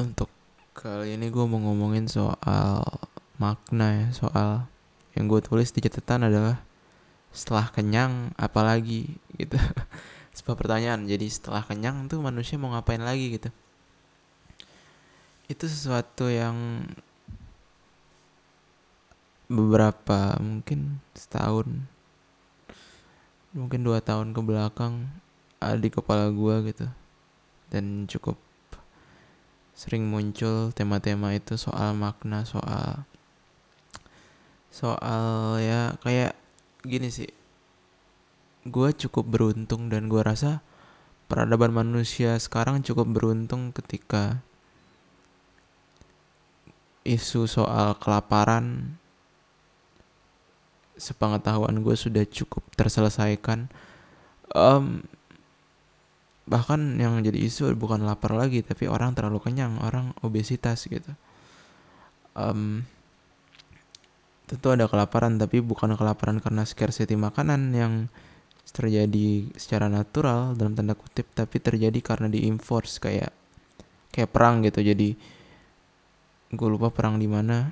[0.00, 0.32] untuk
[0.72, 2.80] kali ini gue mau ngomongin soal
[3.36, 4.64] makna ya soal
[5.12, 6.64] yang gue tulis di catatan adalah
[7.30, 9.60] setelah kenyang apalagi gitu.
[10.36, 13.50] Sebuah pertanyaan jadi setelah kenyang tuh manusia mau ngapain lagi gitu.
[15.50, 16.88] Itu sesuatu yang
[19.50, 21.66] beberapa mungkin setahun
[23.50, 25.10] mungkin dua tahun ke belakang
[25.58, 26.86] ada di kepala gue gitu.
[27.70, 28.49] Dan cukup
[29.74, 33.06] sering muncul tema-tema itu soal makna soal
[34.70, 36.38] soal ya kayak
[36.86, 37.30] gini sih.
[38.64, 40.60] Gue cukup beruntung dan gue rasa
[41.30, 44.42] peradaban manusia sekarang cukup beruntung ketika
[47.06, 48.98] isu soal kelaparan
[51.00, 53.72] sepengetahuan gue sudah cukup terselesaikan.
[54.52, 55.08] Um,
[56.50, 61.14] bahkan yang jadi isu bukan lapar lagi tapi orang terlalu kenyang orang obesitas gitu.
[62.34, 62.82] Um,
[64.50, 68.10] tentu ada kelaparan tapi bukan kelaparan karena scarcity makanan yang
[68.70, 73.30] terjadi secara natural dalam tanda kutip tapi terjadi karena diinforce kayak
[74.10, 74.82] kayak perang gitu.
[74.82, 75.14] Jadi
[76.50, 77.70] gue lupa perang di mana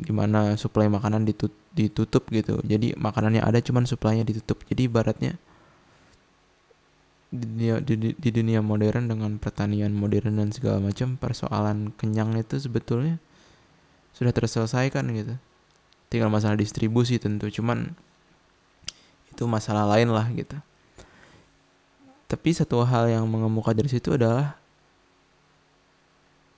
[0.00, 2.56] di mana suplai makanan ditutup, ditutup gitu.
[2.64, 4.64] Jadi makanannya ada cuman suplainya ditutup.
[4.64, 5.36] Jadi ibaratnya
[7.34, 12.62] di dunia, di, di dunia modern dengan pertanian modern dan segala macam persoalan kenyang itu
[12.62, 13.18] sebetulnya
[14.14, 15.34] sudah terselesaikan gitu
[16.06, 17.90] tinggal masalah distribusi tentu cuman
[19.34, 20.54] itu masalah lain lah gitu
[22.30, 24.54] tapi satu hal yang mengemuka dari situ adalah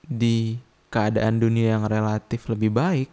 [0.05, 0.61] di
[0.93, 3.11] keadaan dunia yang relatif lebih baik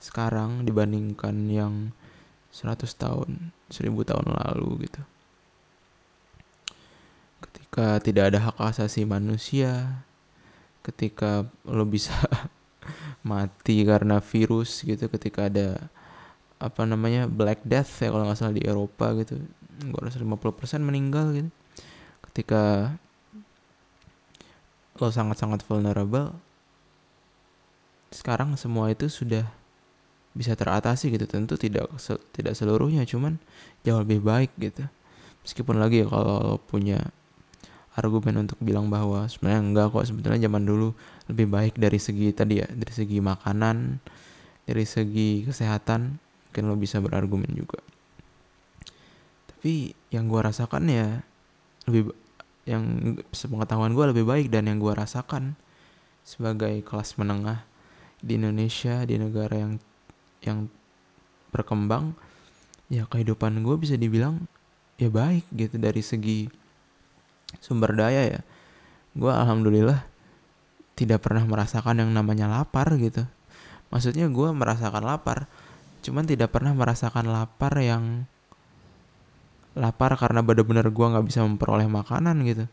[0.00, 1.74] sekarang dibandingkan yang
[2.54, 5.00] 100 tahun, 1000 tahun lalu gitu.
[7.74, 9.98] Ketika tidak ada hak asasi manusia,
[10.86, 12.14] ketika lo bisa
[13.26, 15.90] mati karena virus gitu, ketika ada
[16.62, 19.42] apa namanya Black Death ya kalau nggak salah di Eropa gitu,
[19.90, 21.50] gue rasa 50% meninggal gitu.
[22.30, 22.94] Ketika
[25.02, 26.30] lo sangat-sangat vulnerable,
[28.14, 29.50] sekarang semua itu sudah
[30.30, 31.90] bisa teratasi gitu tentu tidak
[32.30, 33.42] tidak seluruhnya cuman
[33.82, 34.86] jauh lebih baik gitu
[35.42, 37.10] meskipun lagi ya kalau punya
[37.94, 40.04] argumen untuk bilang bahwa sebenarnya enggak kok.
[40.06, 40.94] Sebetulnya zaman dulu
[41.30, 44.02] lebih baik dari segi tadi ya dari segi makanan
[44.64, 47.82] dari segi kesehatan mungkin lo bisa berargumen juga.
[49.50, 51.22] Tapi yang gue rasakan ya
[51.90, 52.14] lebih
[52.64, 55.58] yang sepengetahuan gue lebih baik dan yang gue rasakan
[56.24, 57.62] sebagai kelas menengah
[58.24, 59.72] di Indonesia di negara yang
[60.40, 60.58] yang
[61.52, 62.16] berkembang
[62.88, 64.48] ya kehidupan gue bisa dibilang
[64.96, 66.48] ya baik gitu dari segi
[67.62, 68.40] sumber daya ya.
[69.14, 70.02] Gue alhamdulillah
[70.94, 73.26] tidak pernah merasakan yang namanya lapar gitu.
[73.90, 75.46] Maksudnya gue merasakan lapar
[76.04, 78.28] cuman tidak pernah merasakan lapar yang
[79.74, 82.64] lapar karena benar-benar gue nggak bisa memperoleh makanan gitu.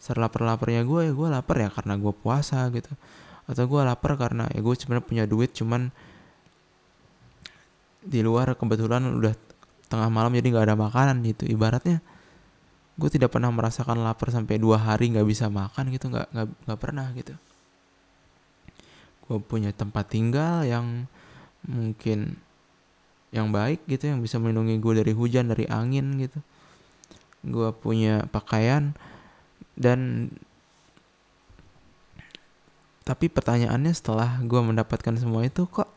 [0.00, 2.88] Serlapar-laparnya gue ya gue lapar ya karena gue puasa gitu.
[3.44, 5.92] Atau gue lapar karena ya gue sebenarnya punya duit cuman
[8.00, 9.36] di luar kebetulan udah
[9.92, 11.44] tengah malam jadi nggak ada makanan gitu.
[11.44, 12.00] Ibaratnya
[13.00, 16.80] gue tidak pernah merasakan lapar sampai dua hari nggak bisa makan gitu nggak nggak nggak
[16.80, 17.32] pernah gitu.
[19.24, 21.08] Gue punya tempat tinggal yang
[21.64, 22.36] mungkin
[23.32, 26.44] yang baik gitu yang bisa melindungi gue dari hujan dari angin gitu.
[27.40, 28.92] Gue punya pakaian
[29.80, 30.28] dan
[33.08, 35.88] tapi pertanyaannya setelah gue mendapatkan semua itu kok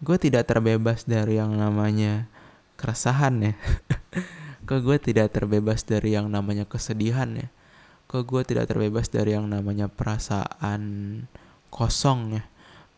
[0.00, 2.24] gue tidak terbebas dari yang namanya
[2.80, 3.54] keresahan ya
[4.70, 7.50] kok gue tidak terbebas dari yang namanya kesedihan ya?
[8.06, 10.82] Kok gue tidak terbebas dari yang namanya perasaan
[11.74, 12.46] kosong ya?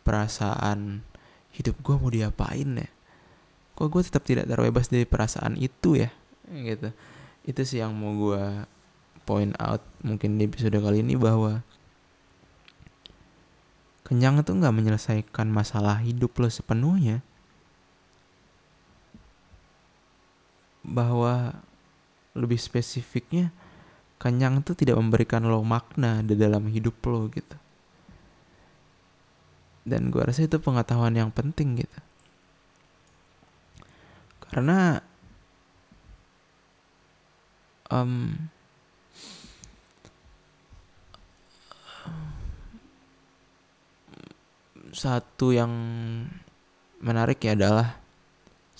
[0.05, 1.01] Perasaan
[1.57, 2.89] hidup gue mau diapain ya?
[3.73, 6.13] Kok gue tetap tidak terbebas dari perasaan itu ya?
[6.45, 6.93] Gitu.
[7.41, 8.69] Itu sih yang mau gue
[9.25, 11.65] point out mungkin di episode kali ini bahwa
[14.05, 17.25] kenyang itu nggak menyelesaikan masalah hidup lo sepenuhnya
[20.93, 21.57] bahwa
[22.37, 23.49] lebih spesifiknya
[24.21, 27.57] kenyang itu tidak memberikan lo makna di dalam hidup lo gitu.
[29.83, 31.99] Dan gue rasa itu pengetahuan yang penting gitu.
[34.47, 35.01] Karena
[37.91, 38.31] um,
[44.93, 45.73] satu yang
[47.03, 48.02] menarik ya adalah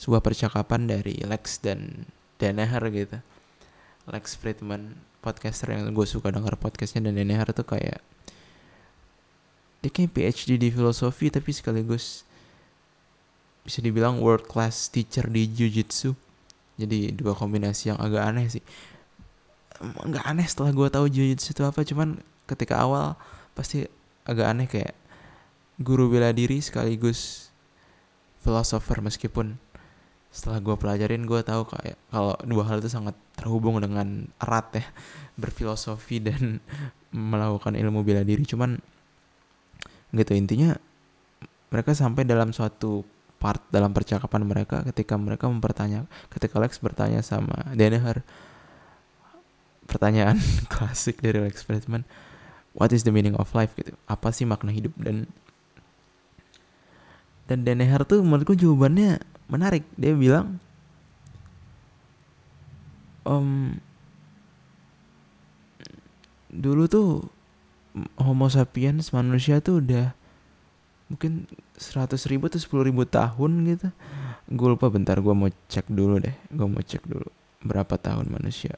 [0.03, 2.03] sebuah percakapan dari Lex dan
[2.35, 3.23] Daneher gitu.
[4.11, 8.03] Lex Friedman podcaster yang gue suka denger podcastnya dan Daneher tuh kayak
[9.79, 12.27] dia kayak PhD di filosofi tapi sekaligus
[13.63, 16.11] bisa dibilang world class teacher di jujitsu
[16.75, 18.63] jadi dua kombinasi yang agak aneh sih
[19.83, 23.15] nggak aneh setelah gue tahu jujitsu itu apa cuman ketika awal
[23.55, 23.87] pasti
[24.27, 24.95] agak aneh kayak
[25.79, 27.47] guru bela diri sekaligus
[28.43, 29.55] filosofer meskipun
[30.33, 34.85] setelah gue pelajarin gue tahu kayak kalau dua hal itu sangat terhubung dengan erat ya
[35.37, 36.57] berfilosofi dan
[37.13, 38.41] melakukan ilmu bela diri.
[38.41, 38.81] Cuman
[40.13, 40.73] gitu intinya
[41.69, 43.05] mereka sampai dalam suatu
[43.37, 48.23] part dalam percakapan mereka ketika mereka mempertanya ketika Lex bertanya sama Danaher
[49.85, 50.39] pertanyaan
[50.73, 52.07] klasik dari Lex Friedman
[52.73, 53.71] what is the meaning of life?
[53.77, 53.93] gitu.
[54.09, 54.93] Apa sih makna hidup?
[54.97, 55.29] Dan
[57.45, 59.21] dan Danaher tuh menurutku jawabannya
[59.53, 59.85] menarik.
[59.93, 60.57] Dia bilang
[63.29, 63.77] um,
[66.49, 67.07] dulu tuh
[68.17, 70.17] Homo sapiens manusia tuh udah
[71.13, 71.45] mungkin
[71.77, 73.87] seratus ribu atau sepuluh ribu tahun gitu.
[74.49, 76.33] Gue lupa bentar gue mau cek dulu deh.
[76.49, 77.29] Gue mau cek dulu
[77.61, 78.73] berapa tahun manusia.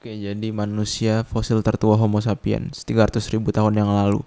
[0.00, 4.24] Oke jadi manusia fosil tertua homo sapiens 300 ribu tahun yang lalu.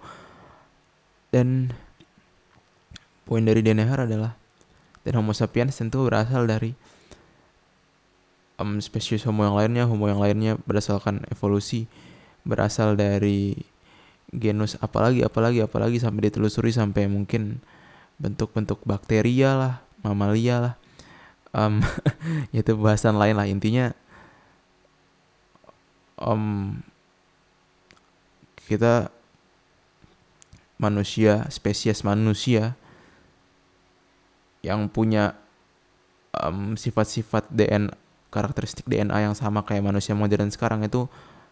[1.33, 1.73] Dan
[3.25, 4.36] poin dari Denehar adalah
[5.07, 6.75] dan homo sapiens tentu berasal dari
[8.59, 9.87] um, spesies homo yang lainnya.
[9.87, 11.87] Homo yang lainnya berdasarkan evolusi
[12.43, 13.55] berasal dari
[14.35, 17.63] genus apalagi apalagi apalagi sampai ditelusuri sampai mungkin
[18.19, 19.73] bentuk-bentuk bakteria lah
[20.03, 20.73] mamalia lah
[21.55, 21.79] um,
[22.51, 23.47] itu bahasan lain lah.
[23.47, 23.95] Intinya
[26.19, 26.83] um,
[28.67, 29.07] kita
[30.75, 32.75] manusia spesies manusia
[34.67, 35.33] yang punya
[36.35, 37.95] um, sifat-sifat DNA
[38.27, 41.07] karakteristik DNA yang sama kayak manusia modern sekarang itu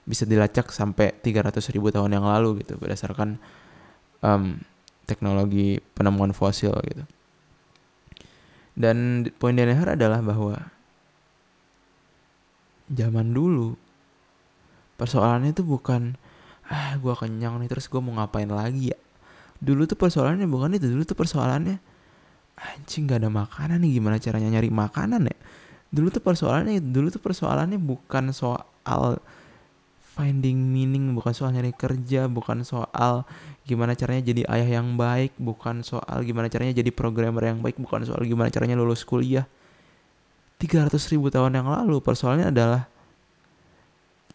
[0.05, 3.41] bisa dilacak sampai 300 ribu tahun yang lalu gitu berdasarkan
[4.21, 4.59] um,
[5.07, 7.03] teknologi penemuan fosil gitu.
[8.75, 10.59] Dan poin Denehar adalah bahwa
[12.91, 13.79] zaman dulu
[14.99, 16.19] persoalannya itu bukan
[16.65, 18.99] ah gue kenyang nih terus gue mau ngapain lagi ya.
[19.63, 21.79] Dulu tuh persoalannya bukan itu, dulu tuh persoalannya
[22.55, 23.99] anjing gak ada makanan nih.
[23.99, 25.37] Gimana caranya nyari makanan ya.
[25.91, 29.19] Dulu tuh persoalannya dulu tuh persoalannya bukan soal
[30.15, 33.27] finding meaning bukan soal nyari kerja bukan soal
[33.67, 38.07] gimana caranya jadi ayah yang baik bukan soal gimana caranya jadi programmer yang baik bukan
[38.07, 39.43] soal gimana caranya lulus kuliah.
[40.55, 42.87] 300 ribu tahun yang lalu persoalannya adalah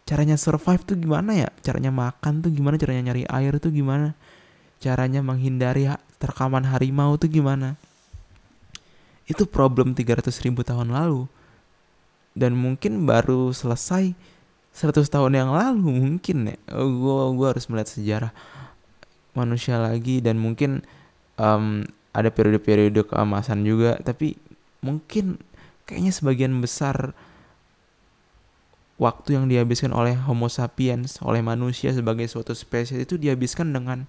[0.05, 1.49] caranya survive tuh gimana ya?
[1.65, 2.77] Caranya makan tuh gimana?
[2.77, 4.13] Caranya nyari air tuh gimana?
[4.77, 5.89] Caranya menghindari
[6.21, 7.73] terkaman harimau tuh gimana
[9.31, 11.25] itu problem 300 ribu tahun lalu.
[12.35, 14.11] Dan mungkin baru selesai
[14.75, 16.57] 100 tahun yang lalu mungkin ya.
[16.75, 18.31] Gue oh, gue harus melihat sejarah
[19.31, 20.83] manusia lagi dan mungkin
[21.39, 23.95] um, ada periode-periode keemasan juga.
[24.03, 24.35] Tapi
[24.83, 25.39] mungkin
[25.87, 27.15] kayaknya sebagian besar
[29.01, 34.05] waktu yang dihabiskan oleh Homo sapiens oleh manusia sebagai suatu spesies itu dihabiskan dengan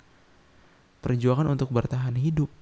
[1.01, 2.53] perjuangan untuk bertahan hidup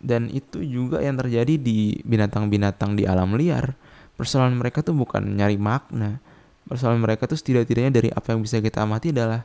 [0.00, 3.76] dan itu juga yang terjadi di binatang-binatang di alam liar.
[4.16, 6.20] Persoalan mereka tuh bukan nyari makna.
[6.64, 9.44] Persoalan mereka tuh setidak-tidaknya dari apa yang bisa kita amati adalah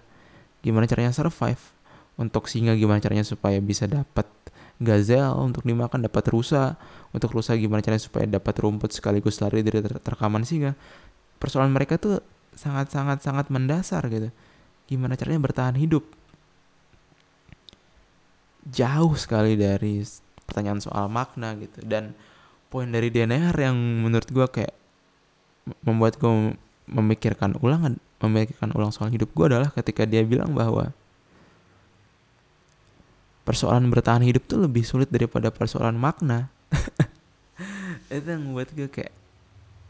[0.63, 1.59] gimana caranya survive.
[2.15, 4.23] Untuk singa gimana caranya supaya bisa dapat
[4.79, 6.75] gazel untuk dimakan dapat rusa
[7.15, 10.75] untuk rusa gimana caranya supaya dapat rumput sekaligus lari dari ter terkaman singa.
[11.39, 12.19] Persoalan mereka tuh
[12.55, 14.31] sangat sangat sangat mendasar gitu.
[14.87, 16.03] Gimana caranya bertahan hidup?
[18.67, 20.03] Jauh sekali dari
[20.55, 21.83] pertanyaan soal makna gitu.
[21.83, 22.15] Dan
[22.71, 24.71] poin dari DNR yang menurut gue kayak
[25.83, 26.55] membuat gue
[26.87, 30.95] memikirkan ulang memikirkan ulang soal hidup gue adalah ketika dia bilang bahwa
[33.43, 36.47] persoalan bertahan hidup tuh lebih sulit daripada persoalan makna.
[38.07, 39.11] Itu yang membuat gue kayak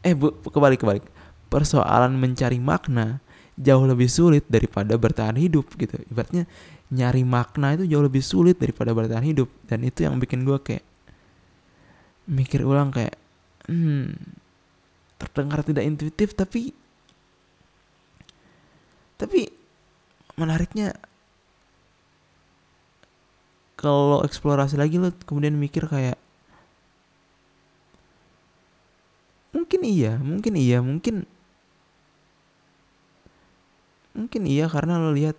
[0.02, 1.06] eh bu kebalik kebalik.
[1.46, 3.22] Persoalan mencari makna
[3.56, 5.96] jauh lebih sulit daripada bertahan hidup gitu.
[6.12, 6.44] Ibaratnya
[6.92, 9.48] nyari makna itu jauh lebih sulit daripada bertahan hidup.
[9.64, 10.84] Dan itu yang bikin gue kayak
[12.26, 13.16] mikir ulang kayak
[13.70, 14.12] hmm,
[15.16, 16.74] terdengar tidak intuitif tapi
[19.16, 19.48] tapi
[20.36, 20.92] menariknya
[23.80, 26.20] kalau eksplorasi lagi lo kemudian mikir kayak
[29.56, 31.24] mungkin iya mungkin iya mungkin
[34.16, 35.36] mungkin iya karena lo lihat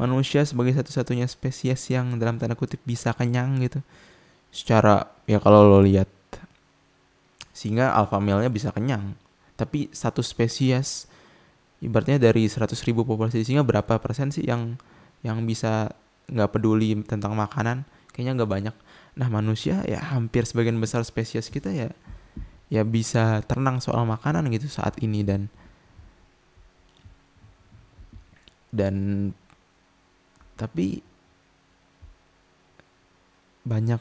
[0.00, 3.84] manusia sebagai satu-satunya spesies yang dalam tanda kutip bisa kenyang gitu.
[4.50, 6.08] Secara ya kalau lo lihat
[7.52, 9.12] singa alpha male-nya bisa kenyang.
[9.60, 11.04] Tapi satu spesies
[11.84, 14.80] ibaratnya dari 100 ribu populasi singa berapa persen sih yang
[15.20, 15.92] yang bisa
[16.32, 17.84] nggak peduli tentang makanan?
[18.16, 18.76] Kayaknya nggak banyak.
[19.20, 21.92] Nah manusia ya hampir sebagian besar spesies kita ya
[22.72, 25.20] ya bisa tenang soal makanan gitu saat ini.
[25.20, 25.52] Dan
[28.70, 28.94] dan
[30.54, 31.02] tapi
[33.66, 34.00] banyak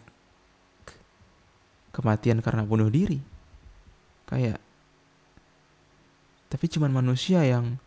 [1.93, 3.19] kematian karena bunuh diri.
[4.29, 4.61] Kayak
[6.49, 7.77] tapi cuman manusia yang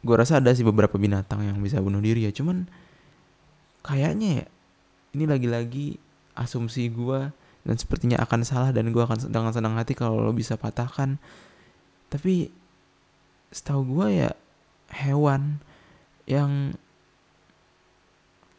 [0.00, 2.32] gue rasa ada sih beberapa binatang yang bisa bunuh diri ya.
[2.32, 2.64] Cuman
[3.84, 4.46] kayaknya ya
[5.16, 6.00] ini lagi-lagi
[6.36, 7.28] asumsi gue
[7.60, 11.20] dan sepertinya akan salah dan gue akan dengan senang hati kalau lo bisa patahkan.
[12.08, 12.48] Tapi
[13.52, 14.30] setahu gue ya
[14.90, 15.62] hewan
[16.26, 16.74] yang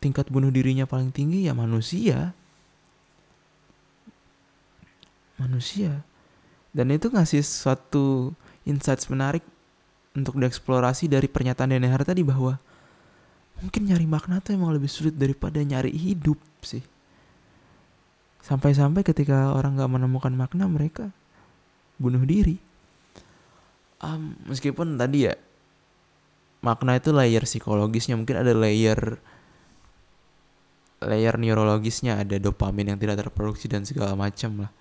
[0.02, 2.34] tingkat bunuh dirinya paling tinggi ya manusia
[5.38, 6.02] manusia
[6.72, 8.32] dan itu ngasih suatu
[8.64, 9.44] insights menarik
[10.16, 12.60] untuk dieksplorasi dari pernyataan Denehar tadi bahwa
[13.60, 16.84] mungkin nyari makna tuh emang lebih sulit daripada nyari hidup sih.
[18.42, 21.14] Sampai-sampai ketika orang gak menemukan makna mereka
[22.02, 22.58] bunuh diri.
[24.02, 25.38] Um, meskipun tadi ya
[26.62, 28.16] makna itu layer psikologisnya.
[28.16, 29.18] Mungkin ada layer
[31.02, 32.22] layer neurologisnya.
[32.22, 34.72] Ada dopamin yang tidak terproduksi dan segala macam lah.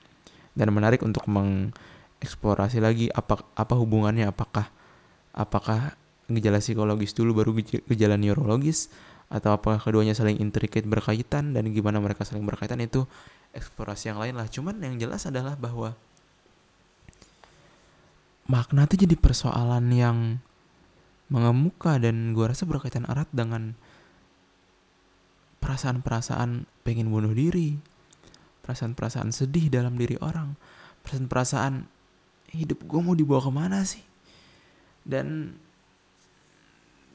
[0.52, 1.72] Dan menarik untuk meng
[2.20, 4.28] eksplorasi lagi apa apa hubungannya.
[4.28, 4.68] Apakah
[5.32, 5.96] apakah
[6.30, 7.50] gejala psikologis dulu baru
[7.88, 8.92] gejala neurologis?
[9.30, 11.56] Atau apakah keduanya saling intricate berkaitan?
[11.56, 12.82] Dan gimana mereka saling berkaitan?
[12.82, 13.08] Itu
[13.56, 14.46] eksplorasi yang lain lah.
[14.50, 15.94] Cuman yang jelas adalah bahwa
[18.50, 20.18] makna itu jadi persoalan yang
[21.30, 23.78] mengemuka dan gua rasa berkaitan erat dengan
[25.62, 27.78] perasaan-perasaan pengen bunuh diri
[28.66, 30.54] perasaan-perasaan sedih dalam diri orang
[31.02, 31.88] perasaan-perasaan
[32.54, 34.02] hidup gue mau dibawa ke mana sih?
[35.06, 35.56] Dan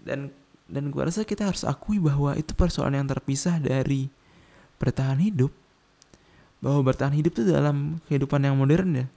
[0.06, 0.32] dan
[0.66, 4.10] dan gue rasa kita harus akui bahwa itu persoalan yang terpisah dari
[4.82, 5.54] bertahan hidup.
[6.64, 9.08] Bahwa bertahan hidup itu dalam kehidupan yang modern ya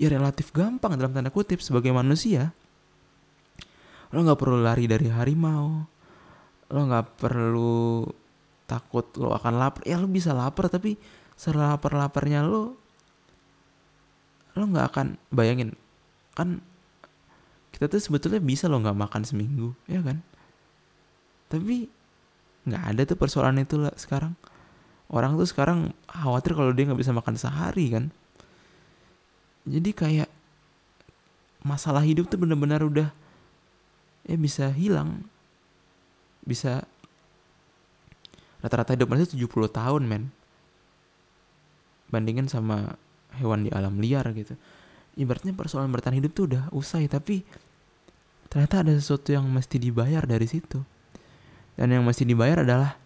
[0.00, 2.50] ya relatif gampang dalam tanda kutip sebagai manusia
[4.12, 5.88] lo nggak perlu lari dari harimau.
[6.72, 8.04] Lo nggak perlu
[8.68, 9.82] takut lo akan lapar.
[9.88, 10.96] Ya lo bisa lapar tapi
[11.36, 12.76] selapar laparnya lo
[14.52, 15.72] lo nggak akan bayangin
[16.36, 16.60] kan
[17.72, 20.20] kita tuh sebetulnya bisa lo nggak makan seminggu ya kan?
[21.48, 21.88] Tapi
[22.68, 24.36] nggak ada tuh persoalan itu lah sekarang.
[25.12, 28.04] Orang tuh sekarang khawatir kalau dia nggak bisa makan sehari kan?
[29.64, 30.30] Jadi kayak
[31.64, 33.08] masalah hidup tuh benar-benar udah
[34.26, 35.26] ya bisa hilang.
[36.42, 36.82] Bisa
[38.62, 40.24] rata-rata hidup manusia 70 tahun men.
[42.12, 42.94] Bandingin sama
[43.38, 44.54] hewan di alam liar gitu.
[45.16, 47.44] Ibaratnya persoalan bertahan hidup tuh udah usai tapi
[48.48, 50.80] ternyata ada sesuatu yang mesti dibayar dari situ.
[51.76, 53.00] Dan yang mesti dibayar adalah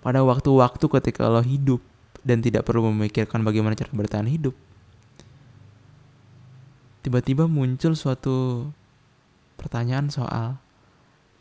[0.00, 1.84] pada waktu-waktu ketika lo hidup
[2.24, 4.56] dan tidak perlu memikirkan bagaimana cara bertahan hidup.
[7.04, 8.68] Tiba-tiba muncul suatu
[9.58, 10.62] pertanyaan soal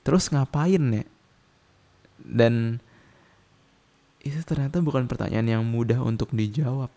[0.02, 1.06] terus ngapain ya?
[2.18, 2.82] Dan
[4.26, 6.92] itu ternyata bukan pertanyaan yang mudah untuk dijawab.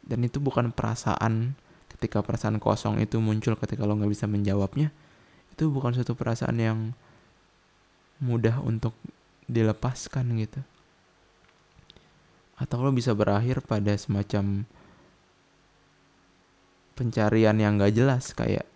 [0.00, 1.54] Dan itu bukan perasaan
[1.94, 4.90] ketika perasaan kosong itu muncul ketika lo nggak bisa menjawabnya.
[5.52, 6.78] Itu bukan suatu perasaan yang
[8.18, 8.96] mudah untuk
[9.46, 10.60] dilepaskan gitu.
[12.58, 14.64] Atau lo bisa berakhir pada semacam
[16.98, 18.68] pencarian yang gak jelas kayak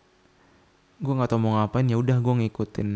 [1.05, 2.91] gue nggak tau mau ngapain ya udah gue ngikutin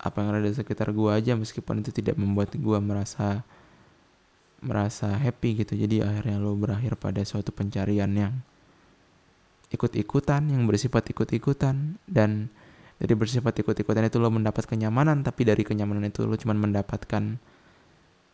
[0.00, 3.44] apa yang ada di sekitar gue aja meskipun itu tidak membuat gue merasa
[4.64, 5.76] merasa happy gitu.
[5.76, 8.34] Jadi akhirnya lo berakhir pada suatu pencarian yang
[9.68, 12.00] ikut-ikutan yang bersifat ikut-ikutan.
[12.08, 12.48] Dan
[12.98, 17.36] dari bersifat ikut-ikutan itu lo mendapat kenyamanan tapi dari kenyamanan itu lo cuma mendapatkan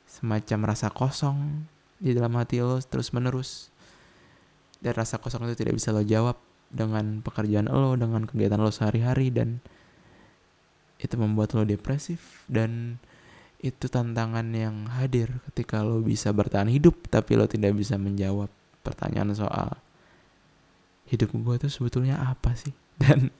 [0.04, 1.64] semacam rasa kosong
[1.96, 3.72] di dalam hati lo terus menerus
[4.84, 6.36] dan rasa kosong itu tidak bisa lo jawab
[6.70, 9.58] dengan pekerjaan lo dengan kegiatan lo sehari-hari dan
[11.02, 13.02] itu membuat lo depresif dan
[13.60, 18.48] itu tantangan yang hadir ketika lo bisa bertahan hidup tapi lo tidak bisa menjawab
[18.80, 19.76] pertanyaan soal
[21.10, 22.72] hidup gue tuh sebetulnya apa sih?
[23.02, 23.32] Dan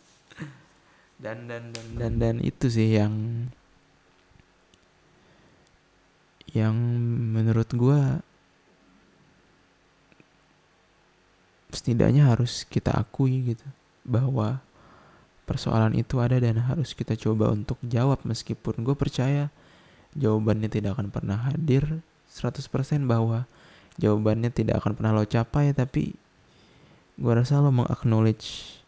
[1.21, 3.13] dan dan dan dan dan itu sih yang
[6.57, 6.73] yang
[7.37, 8.25] menurut gue
[11.73, 13.67] setidaknya harus kita akui gitu
[14.07, 14.63] bahwa
[15.49, 18.23] persoalan itu ada dan harus kita coba untuk jawab.
[18.23, 19.51] Meskipun gue percaya
[20.15, 22.67] jawabannya tidak akan pernah hadir 100%
[23.07, 23.47] bahwa
[23.99, 26.15] jawabannya tidak akan pernah lo capai tapi
[27.21, 28.81] gue rasa lo mengaknowledge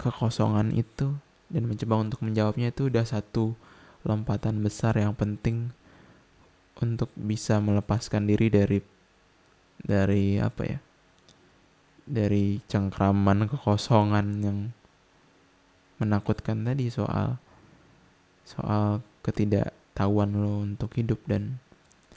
[0.00, 1.12] kekosongan itu
[1.52, 3.52] dan mencoba untuk menjawabnya itu udah satu
[4.02, 5.70] lompatan besar yang penting
[6.80, 8.78] untuk bisa melepaskan diri dari
[9.84, 10.78] dari apa ya
[12.10, 14.58] dari cengkraman kekosongan yang
[16.02, 17.38] menakutkan tadi soal
[18.42, 21.62] soal ketidaktahuan lo untuk hidup dan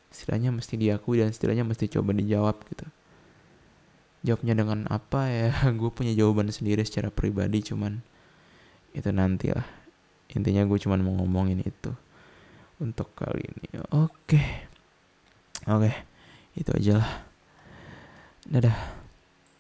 [0.10, 2.90] istilahnya mesti diakui dan istilahnya mesti coba dijawab gitu.
[4.26, 5.52] Jawabnya dengan apa ya?
[5.80, 8.02] Gue punya jawaban sendiri secara pribadi cuman
[8.98, 9.66] itu nanti lah
[10.34, 11.94] intinya gue cuman mau ngomongin itu
[12.82, 13.82] untuk kali ini.
[13.94, 14.42] Oke.
[15.70, 15.92] Oke.
[16.58, 17.12] Itu aja lah.
[18.50, 19.03] Dadah